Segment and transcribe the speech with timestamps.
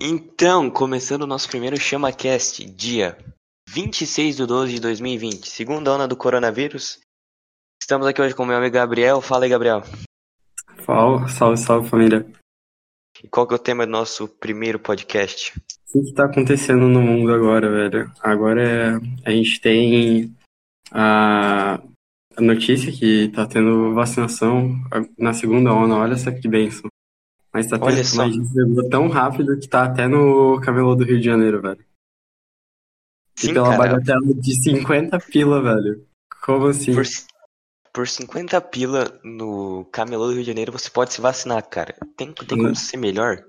[0.00, 3.16] Então, começando o nosso primeiro ChamaCast, dia
[3.68, 6.98] 26 de 12 de 2020, segunda onda do coronavírus.
[7.80, 9.20] Estamos aqui hoje com o meu amigo Gabriel.
[9.20, 9.84] Fala aí, Gabriel.
[10.78, 12.26] Fala, salve, salve família.
[13.22, 15.52] E qual que é o tema do nosso primeiro podcast?
[15.94, 18.10] O que está acontecendo no mundo agora, velho?
[18.20, 20.34] Agora é, a gente tem
[20.90, 21.80] a,
[22.40, 24.74] notícia que tá tendo vacinação
[25.16, 26.90] na segunda onda, olha só que benção.
[27.54, 27.78] Mas tá
[28.90, 31.78] tão rápido que tá até no camelô do Rio de Janeiro, velho.
[33.36, 36.04] Sim, e pela cara, bagatela de 50 pila, velho.
[36.42, 36.92] Como assim?
[36.92, 37.04] por,
[37.92, 41.94] por 50 pila no camelô do Rio de Janeiro você pode se vacinar, cara.
[42.16, 42.74] Tem, tem como Hum.
[42.74, 43.44] ser melhor?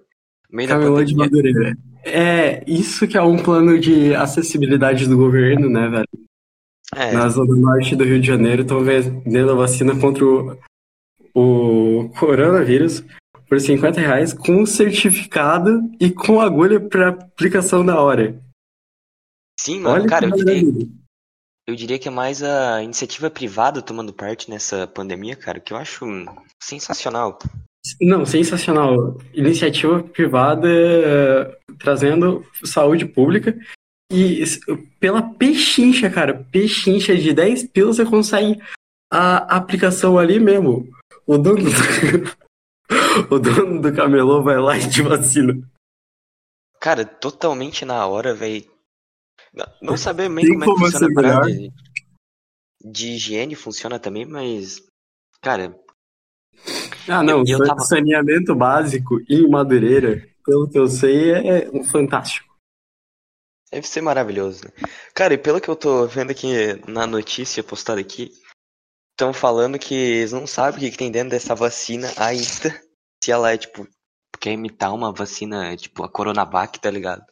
[0.52, 1.16] Meio Camelô de.
[1.16, 1.76] Madureira.
[2.04, 6.28] É, isso que é um plano de acessibilidade do governo, né, velho?
[6.96, 10.56] É, Na zona norte do Rio de Janeiro estão vendendo a vacina contra o,
[11.34, 13.04] o coronavírus
[13.48, 18.40] por 50 reais com certificado e com agulha para aplicação na hora.
[19.60, 20.88] sim, mano, Olha cara, eu diria,
[21.68, 25.78] eu diria que é mais a iniciativa privada tomando parte nessa pandemia, cara, que eu
[25.78, 26.06] acho
[26.62, 27.40] sensacional.
[28.02, 29.18] Não, sensacional.
[29.34, 33.56] Iniciativa privada eh, trazendo saúde pública
[34.12, 34.44] e
[35.00, 38.62] pela pechincha, cara, pechincha de 10 pilas você consegue
[39.12, 40.88] a aplicação ali mesmo.
[41.26, 41.72] O dono do,
[43.32, 45.54] o dono do camelô vai lá e te vacina.
[46.80, 48.70] Cara, totalmente na hora, velho.
[49.82, 51.72] Não saber bem Tem como é que como funciona a parada de,
[52.84, 54.82] de higiene, funciona também, mas.
[55.42, 55.78] Cara,
[57.08, 61.84] Ah, não, Eu- eu tava- saneamento básico em Madureira, pelo que eu sei, é um
[61.84, 62.54] fantástico.
[63.72, 64.72] deve ser maravilhoso, né?
[65.14, 66.48] Cara, e pelo que eu tô vendo aqui
[66.88, 68.32] na notícia postada aqui,
[69.12, 72.82] estão falando que eles não sabem o que, que tem dentro dessa vacina ainda.
[73.26, 73.88] Se ela é, tipo,
[74.40, 77.24] quer imitar uma vacina, tipo, a Coronavac, tá ligado?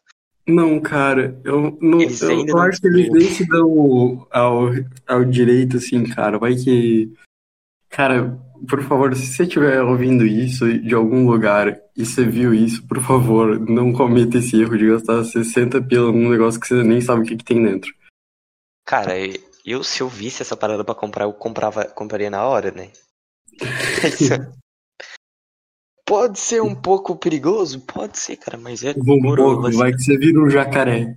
[0.48, 4.70] Não, cara, eu, não, Eles eu, não acho que eles nem se dão ao,
[5.06, 6.40] ao direito, assim, cara.
[6.40, 7.14] Vai que.
[7.92, 12.88] Cara, por favor, se você estiver ouvindo isso de algum lugar e você viu isso,
[12.88, 17.02] por favor, não cometa esse erro de gastar 60 pila num negócio que você nem
[17.02, 17.94] sabe o que, que tem dentro.
[18.84, 19.14] Cara,
[19.64, 22.90] eu se eu visse essa parada pra comprar, eu comprava, compraria na hora, né?
[26.14, 27.82] Pode ser um pouco perigoso?
[27.82, 31.16] Pode ser, cara, mas é coroa, vai que você vira um jacaré.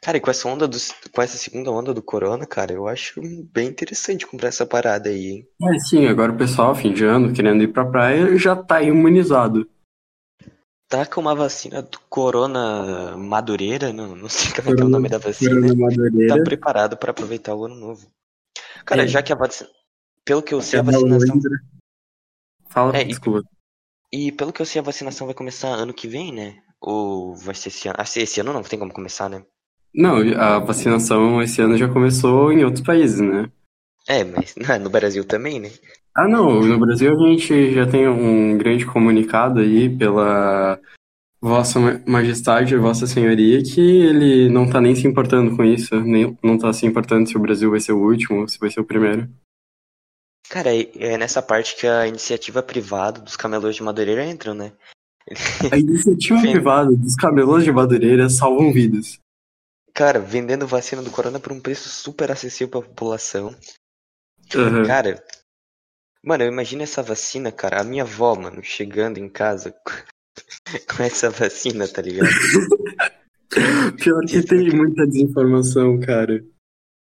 [0.00, 3.20] Cara, e com essa onda dos, com essa segunda onda do corona, cara, eu acho
[3.52, 5.48] bem interessante comprar essa parada aí, hein?
[5.74, 9.68] É, sim, agora o pessoal, fim de ano, querendo ir pra praia, já tá imunizado.
[10.88, 14.76] Tá com uma vacina do Corona Madureira, não, não sei como é que é o
[14.76, 18.06] Corona- nome da vacina, Corona tá preparado pra aproveitar o ano novo.
[18.84, 19.08] Cara, É.
[19.08, 19.68] já que a vacina,
[20.24, 21.40] pelo que eu sei, a É vacinação.
[22.68, 23.40] Fala, É, desculpa.
[23.40, 23.59] e
[24.38, 26.62] pelo que eu sei, a vacinação vai começar ano que vem, né?
[26.80, 27.96] Ou vai ser esse ano?
[27.98, 29.44] Ah, se esse ano não tem como começar, né?
[29.94, 33.48] Não, a vacinação esse ano já começou em outros países, né?
[34.06, 35.70] É, mas no Brasil também, né?
[36.16, 40.78] Ah, não, no Brasil a gente já tem um grande comunicado aí pela
[41.40, 46.36] Vossa Ma- Majestade, Vossa Senhoria, que ele não tá nem se importando com isso, nem,
[46.42, 48.80] não tá se importando se o Brasil vai ser o último ou se vai ser
[48.80, 49.28] o primeiro.
[50.50, 54.72] Cara, é nessa parte que a iniciativa privada dos camelôs de Madureira entram, né?
[55.70, 59.20] A iniciativa privada dos camelôs de Madureira salvam vidas.
[59.94, 63.54] Cara, vendendo vacina do corona por um preço super acessível pra população.
[64.52, 64.84] Aham.
[64.84, 65.24] Cara,
[66.24, 67.80] mano, eu imagino essa vacina, cara.
[67.80, 69.72] A minha avó, mano, chegando em casa
[70.96, 72.28] com essa vacina, tá ligado?
[74.02, 76.44] Pior que tem muita desinformação, cara.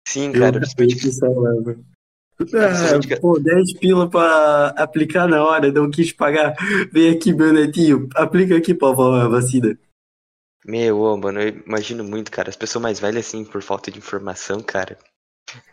[0.06, 1.66] Sim, Eu cara, acredito principalmente.
[1.66, 1.97] leva.
[2.40, 6.54] Ah, pô, 10 pila pra aplicar na hora, não quis pagar.
[6.92, 9.76] Vem aqui, meu netinho, aplica aqui, favor, a vacina.
[10.64, 12.48] Meu, ô, mano, eu imagino muito, cara.
[12.50, 14.96] As pessoas mais velhas, assim, por falta de informação, cara.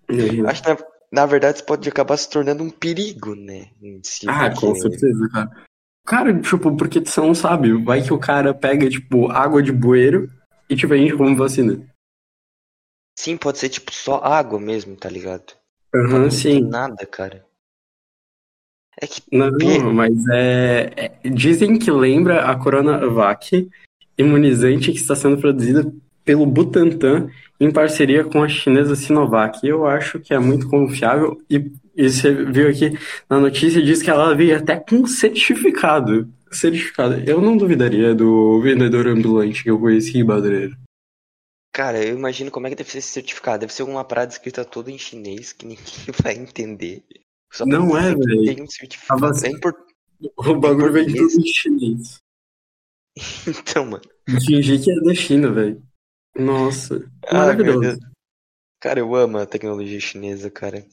[0.07, 0.77] Eu acho que na,
[1.11, 3.69] na verdade isso pode acabar se tornando um perigo, né?
[4.03, 5.65] si, Ah, porque- com certeza, cara.
[6.07, 10.29] Cara, tipo, porque você não sabe, vai que o cara pega, tipo, água de bueiro
[10.69, 11.83] e te vende como vacina.
[13.17, 15.53] Sim, pode ser tipo só água mesmo, tá ligado?
[16.09, 16.61] Tem sim.
[16.61, 17.45] nada, cara.
[19.01, 20.91] É que Não, mas é,
[21.23, 23.69] é- Dizem que lembra a Coronavac,
[24.17, 25.91] imunizante que está sendo produzida
[26.23, 29.65] pelo Butantan em parceria com a chinesa Sinovac.
[29.65, 32.97] Eu acho que é muito confiável e, e você viu aqui
[33.29, 36.27] na notícia diz que ela veio até com certificado.
[36.51, 37.15] Certificado.
[37.25, 40.75] Eu não duvidaria do vendedor ambulante que eu conheci em Madureira.
[41.75, 43.59] Cara, eu imagino como é que deve ser esse certificado.
[43.59, 45.83] Deve ser alguma parada escrita toda em chinês que ninguém
[46.23, 47.03] vai entender.
[47.51, 48.45] Só Não é, velho.
[48.45, 49.19] Tem um A certificado.
[49.19, 49.85] vacina- É impor-
[50.37, 52.19] O bagulho vem tudo em chinês.
[53.47, 54.03] Então, mano.
[54.45, 55.81] Fingir que é da China, velho.
[56.37, 57.79] Nossa, Ah, maravilhoso.
[57.81, 57.97] Deus.
[58.81, 60.85] Cara, eu amo a tecnologia chinesa, cara.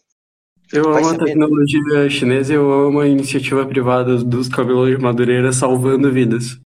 [0.73, 5.03] Eu Vai amo a tecnologia chinesa e eu amo a iniciativa privada dos cabelos de
[5.03, 6.59] Madureira salvando vidas.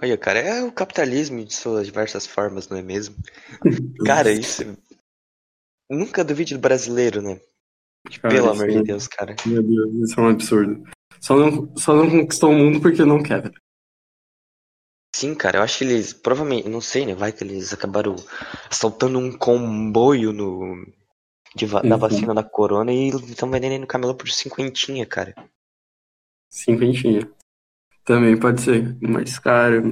[0.00, 3.16] Olha, cara, é o capitalismo de suas diversas formas, não é mesmo?
[4.06, 4.62] Cara, isso.
[5.90, 7.40] Nunca duvide do brasileiro, né?
[8.22, 9.34] Cara, Pelo amor de é- Deus, cara.
[9.44, 10.84] Meu Deus, isso é um absurdo.
[11.20, 13.42] Só não, só não conquistou o mundo porque não quer.
[13.42, 13.60] velho.
[15.14, 16.12] Sim, cara, eu acho que eles.
[16.12, 17.14] Provavelmente, não sei, né?
[17.14, 18.14] Vai que eles acabaram
[18.70, 20.86] assaltando um comboio no.
[21.56, 21.98] de da Uhum.
[21.98, 25.34] vacina da corona e estão vendendo aí no camelô por cinquentinha, cara.
[26.50, 27.28] Cinquentinha.
[28.08, 28.96] Também pode ser.
[29.02, 29.82] Mas, cara.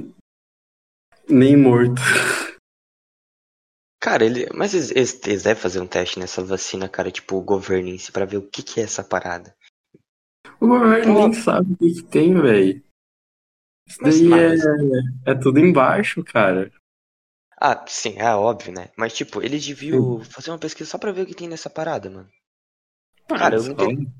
[1.29, 2.01] Nem morto.
[4.01, 4.47] Cara, ele.
[4.55, 8.11] Mas eles, eles, devem fazer um teste nessa vacina, cara, tipo, o governo em si,
[8.11, 9.55] pra ver o que, que é essa parada.
[10.59, 12.83] O governo nem sabe o que, que tem, velho.
[13.87, 16.71] Isso Mas- daí mas- é, é tudo embaixo, cara.
[17.61, 18.89] Ah, sim, é óbvio, né?
[18.97, 22.09] Mas, tipo, eles deviam fazer uma pesquisa só pra ver o que tem nessa parada,
[22.09, 22.29] mano.
[23.27, 24.11] Cara, eu me ó, inter-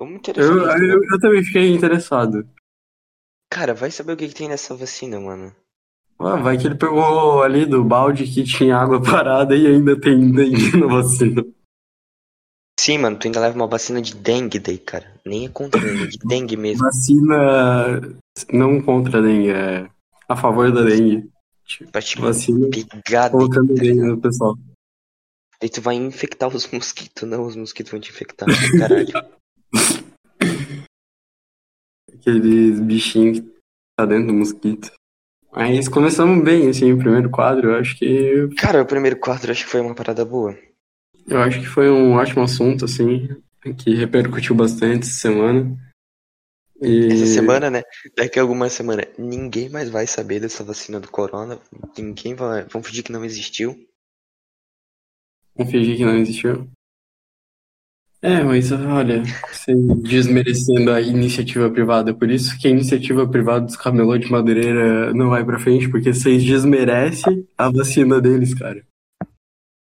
[0.00, 0.50] Eu me interessei.
[0.52, 1.06] eu, eu, né?
[1.12, 2.48] eu também fiquei interessado.
[3.50, 5.54] Cara, vai saber o que, que tem nessa vacina, mano.
[6.18, 10.30] Ah, vai que ele pegou ali do balde que tinha água parada e ainda tem
[10.30, 11.44] dengue na vacina.
[12.78, 15.14] Sim, mano, tu ainda leva uma vacina de dengue daí, cara.
[15.24, 16.84] Nem é contra dengue, é de dengue mesmo.
[16.84, 18.00] Vacina
[18.52, 19.90] não contra dengue, é
[20.28, 21.28] a favor da dengue.
[21.90, 24.08] Pra te Vacina pegar dengue, colocando tá dengue ligado?
[24.08, 24.58] no pessoal.
[25.62, 28.48] Aí tu vai infectar os mosquitos, não, os mosquitos vão te infectar.
[28.78, 29.39] Caralho.
[32.20, 33.50] Aqueles bichinhos que
[33.96, 34.92] tá dentro do mosquito.
[35.52, 37.70] Mas começamos bem, assim, o primeiro quadro.
[37.70, 38.48] Eu acho que.
[38.56, 40.56] Cara, o primeiro quadro acho que foi uma parada boa.
[41.26, 43.28] Eu acho que foi um ótimo assunto, assim,
[43.78, 45.76] que repercutiu bastante essa semana.
[46.80, 47.12] E...
[47.12, 47.82] Essa semana, né?
[48.16, 51.58] Daqui a alguma semana, ninguém mais vai saber dessa vacina do corona.
[51.98, 52.64] Ninguém vai.
[52.64, 53.76] Vão fingir que não existiu.
[55.54, 56.70] Vamos fingir que não existiu.
[58.22, 59.72] É, mas olha, você
[60.02, 62.14] desmerecendo a iniciativa privada.
[62.14, 66.12] Por isso que a iniciativa privada dos camelô de Madureira não vai pra frente, porque
[66.12, 68.86] vocês desmerecem a vacina deles, cara.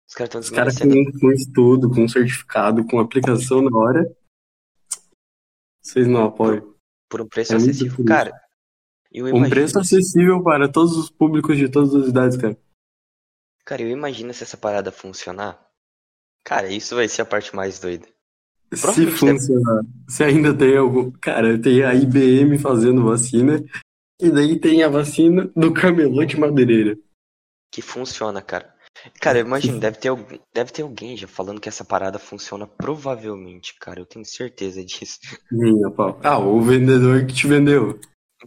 [0.07, 4.15] Os caras estão Os caras com, com estudo, com certificado, com aplicação na hora.
[5.81, 6.75] Vocês não apoiam.
[7.09, 8.05] por um preço É acessível.
[8.05, 8.31] Cara,
[9.13, 9.49] Um imagino.
[9.49, 12.55] preço acessível para todos os públicos de todas as idades, cara.
[13.65, 15.59] Cara, eu imagino se essa parada funcionar.
[16.45, 18.07] Cara, isso vai ser a parte mais doida.
[18.73, 19.83] Se funcionar.
[20.07, 21.11] Se ainda tem algum.
[21.11, 23.63] Cara, tem a IBM fazendo vacina.
[24.19, 26.97] E daí tem a vacina do camelô de Madeireira.
[27.71, 28.75] Que funciona, cara.
[29.21, 30.11] Cara, eu imagino, deve ter,
[30.53, 33.99] deve ter alguém já falando que essa parada funciona provavelmente, cara.
[33.99, 35.19] Eu tenho certeza disso.
[35.51, 36.19] Minha pau.
[36.23, 37.99] Ah, o vendedor que te vendeu.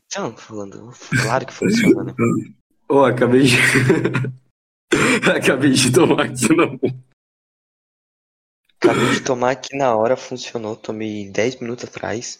[0.06, 0.90] Então, falando,
[1.22, 2.14] claro que funciona, né?
[2.88, 3.56] Ô, acabei de.
[5.31, 6.81] acabei de tomar aqui na mão.
[8.82, 10.75] Acabei de tomar aqui na hora, funcionou.
[10.77, 12.38] Tomei 10 minutos atrás.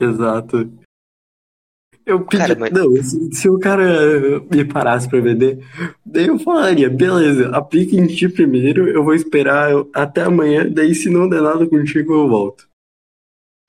[0.00, 0.72] Exato.
[2.06, 2.42] Eu pedi.
[2.42, 5.58] Cara, mas- Não, se, se o cara me parasse pra vender,
[6.04, 11.08] daí eu falaria, beleza, aplica em ti primeiro, eu vou esperar até amanhã, daí se
[11.08, 12.68] não der nada contigo, eu volto.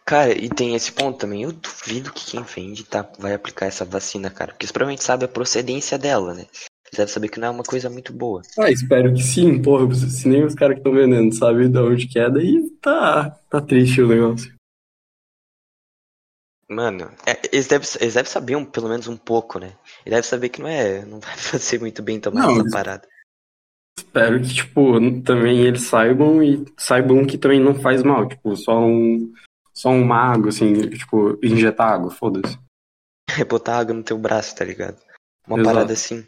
[0.05, 1.43] Cara, e tem esse ponto também.
[1.43, 4.51] Eu duvido que quem vende tá, vai aplicar essa vacina, cara.
[4.51, 6.45] Porque provavelmente sabem a procedência dela, né?
[6.85, 8.41] Eles devem saber que não é uma coisa muito boa.
[8.59, 12.07] Ah, espero que sim, porra, se nem os caras que estão vendendo sabem de onde
[12.07, 14.53] que é, daí tá, tá triste o negócio.
[16.67, 19.77] Mano, é, eles, devem, eles devem saber um, pelo menos um pouco, né?
[20.05, 21.05] Eles devem saber que não é.
[21.05, 23.07] Não vai fazer muito bem tomar Não, essa parada.
[23.97, 28.79] Espero que, tipo, também eles saibam e saibam que também não faz mal, tipo, só
[28.79, 29.31] um,
[29.73, 32.57] só um mago, assim, tipo, injetar água, foda-se.
[33.39, 34.97] É botar água no teu braço, tá ligado?
[35.47, 35.75] Uma Exato.
[35.75, 36.25] parada assim.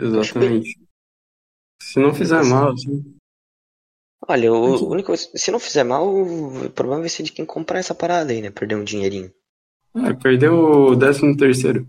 [0.00, 0.78] Exatamente.
[1.82, 3.02] Se não fizer mal, assim,
[4.28, 5.16] Olha, o único.
[5.16, 8.50] Se não fizer mal, o problema vai ser de quem comprar essa parada aí, né?
[8.50, 9.32] Perder um dinheirinho.
[9.94, 11.86] ah, perdeu o décimo terceiro.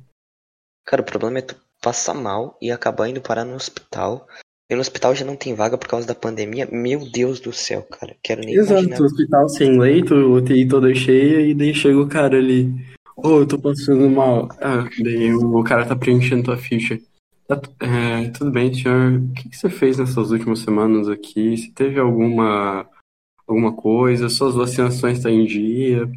[0.85, 4.27] Cara, o problema é tu passar mal e acabar indo parar no hospital.
[4.69, 6.67] E no hospital já não tem vaga por causa da pandemia.
[6.71, 8.15] Meu Deus do céu, cara.
[8.23, 9.01] Quero nem Exato, imaginar.
[9.01, 12.73] hospital sem leito, UTI toda cheia, e daí chega o cara ali.
[13.17, 14.47] Ô, eu tô passando mal.
[14.61, 16.97] Ah, daí o cara tá preenchendo tua ficha.
[17.59, 19.13] Tá é, tudo bem, senhor.
[19.13, 21.57] O que, que você fez nessas últimas semanas aqui?
[21.57, 22.87] Se teve alguma
[23.45, 24.29] alguma coisa?
[24.29, 26.09] Suas vacinações estão em dia?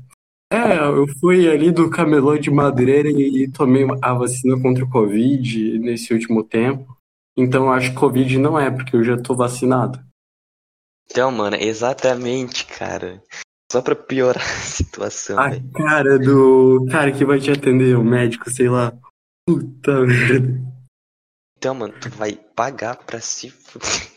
[0.52, 5.78] É, eu fui ali do camelô de Madureira e tomei a vacina contra o Covid
[5.80, 6.96] nesse último tempo.
[7.36, 9.98] Então eu acho que Covid não é, porque eu já tô vacinado.
[11.10, 13.20] Então, mano, exatamente, cara.
[13.72, 15.68] Só pra piorar a situação, A velho.
[15.72, 18.92] cara do cara que vai te atender, o médico, sei lá.
[19.48, 20.73] Puta merda.
[21.64, 24.12] Então, mano, tu vai pagar pra se fuder.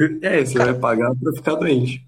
[0.20, 2.04] É, você Cara- vai pagar pra ficar doente.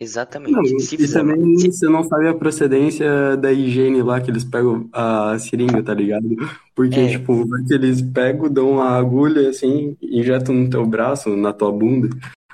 [0.00, 0.52] Exatamente.
[0.52, 4.42] Não, e fizer também se- você não sabe a procedência da higiene lá, que eles
[4.44, 6.26] pegam a seringa, tá ligado?
[6.74, 7.08] Porque, É.
[7.08, 12.08] tipo, eles pegam, dão a agulha, assim, injetam no teu braço, na tua bunda,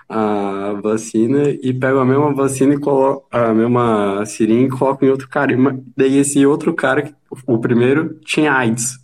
[0.08, 5.10] a vacina, e pegam a mesma vacina e colocam, a mesma seringa e colocam em
[5.12, 5.52] outro cara.
[5.52, 5.56] E
[5.96, 7.12] daí esse outro cara,
[7.46, 8.98] o primeiro, tinha AIDS.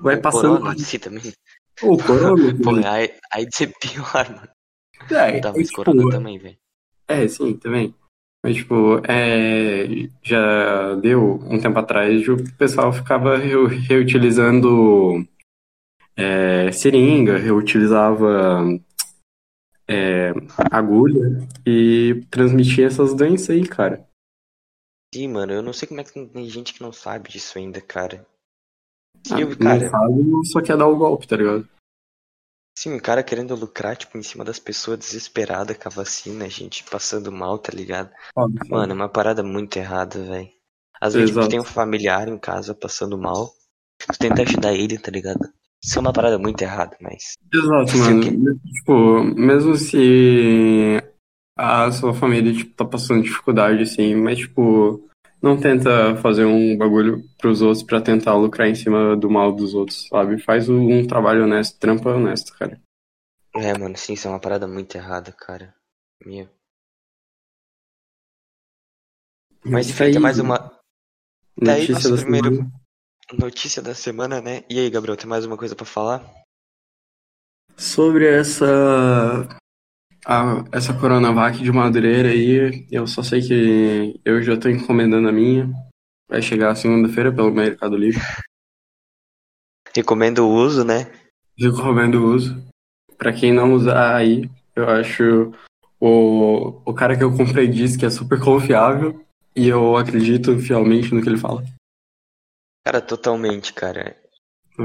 [0.00, 0.58] Vai o passando...
[0.58, 1.32] corona em si também.
[1.82, 2.86] O corona, Pô, também.
[2.86, 4.48] aí, aí de ser pior, mano.
[5.10, 6.58] é, Tava é, tipo, corona também, velho.
[7.06, 7.94] É, sim, também.
[8.44, 15.26] Mas, tipo, é, já deu um tempo atrás, o pessoal ficava reu- reutilizando
[16.16, 18.62] é, seringa, reutilizava
[19.88, 20.32] é,
[20.70, 24.06] agulha e transmitia essas doenças aí, cara.
[25.14, 27.80] Sim, mano, eu não sei como é que tem gente que não sabe disso ainda,
[27.80, 28.26] cara.
[29.26, 31.68] Sim, Ah, o cara, sabe, só quer dar o golpe, tá ligado?
[32.76, 36.84] sim, o cara querendo lucrar, tipo, em cima das pessoas desesperadas com a vacina, gente
[36.84, 38.10] passando mal, tá ligado?
[38.32, 38.60] Foda.
[38.68, 40.48] Mano, é uma parada muito errada, velho.
[41.00, 41.48] Às vezes, tipo, Exato.
[41.48, 43.50] tu tem um familiar em casa passando mal,
[44.00, 45.40] tu tenta ajudar ele, tá ligado?
[45.84, 47.34] Isso é uma parada muito errada, mas.
[47.52, 48.60] Exato, mano.
[48.64, 51.02] Tipo, mesmo se
[51.56, 55.07] a sua família, tipo, tá passando dificuldade, assim, mas, tipo,
[55.42, 59.74] não tenta fazer um bagulho pros outros pra tentar lucrar em cima do mal dos
[59.74, 60.38] outros, sabe?
[60.42, 62.80] Faz um trabalho honesto, trampa honesto, cara.
[63.56, 65.74] É, mano, sim, isso é uma parada muito errada, cara.
[66.24, 66.48] Meu.
[69.64, 72.72] Mas enfim, tem mais uma tá aí notícia nosso da primeiro- semana.
[73.38, 74.62] notícia da semana, né?
[74.70, 76.24] E aí, Gabriel, tem mais uma coisa pra falar?
[77.76, 78.66] Sobre essa
[80.28, 85.32] a- essa Coronavac de Madureira aí, eu só sei que eu já tô encomendando a
[85.32, 85.70] minha.
[86.28, 88.20] Vai chegar segunda-feira pelo Mercado Livre.
[89.96, 91.10] Recomendo o uso, né?
[91.58, 92.62] Recomendo o uso.
[93.16, 95.50] Pra quem não usar aí, eu acho
[95.98, 99.24] o, o cara que eu comprei disse que é super confiável
[99.56, 101.64] e eu acredito fielmente no que ele fala.
[102.84, 104.16] Cara, totalmente, cara.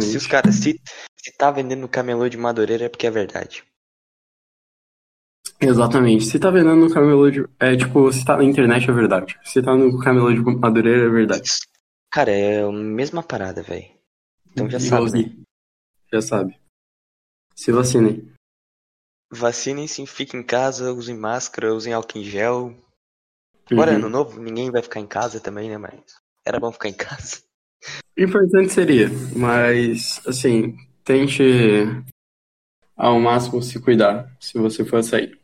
[0.01, 0.81] Se os caras, se,
[1.15, 3.63] se tá vendendo camelô de Madureira é porque é verdade.
[5.59, 6.25] Exatamente.
[6.25, 7.45] Se tá vendendo no camelô de.
[7.59, 9.39] É tipo, se tá na internet é verdade.
[9.43, 11.49] Se tá no camelô de Madureira é verdade.
[12.11, 13.85] Cara, é a mesma parada, velho.
[14.51, 15.35] Então já sabe, né?
[16.11, 16.59] Já sabe.
[17.55, 18.31] Se vacinem.
[19.31, 22.75] Vacinem-se, fiquem em casa, usem máscara, usem álcool em gel.
[23.71, 23.99] Agora é Uhum.
[24.01, 25.77] ano novo, ninguém vai ficar em casa também, né?
[25.77, 25.93] Mas
[26.45, 27.41] era bom ficar em casa.
[28.17, 31.41] Importante seria, mas assim, tente
[32.95, 35.39] ao máximo se cuidar se você for sair.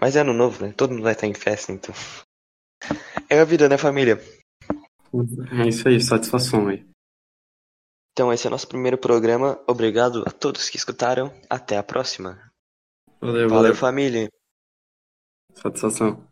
[0.00, 0.72] Mas é ano novo, né?
[0.72, 1.94] Todo mundo vai estar em festa, então.
[3.28, 4.20] É a vida, né, família?
[5.64, 6.86] É isso aí, satisfação aí.
[8.12, 9.62] Então, esse é o nosso primeiro programa.
[9.66, 11.32] Obrigado a todos que escutaram.
[11.50, 12.50] Até a próxima.
[13.20, 13.74] Valeu, Valeu, valeu.
[13.74, 14.28] família.
[15.54, 16.26] Satisfação.